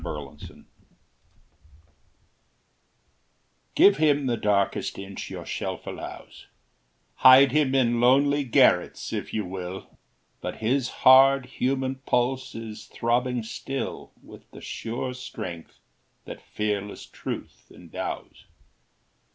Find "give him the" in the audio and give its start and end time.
3.75-4.35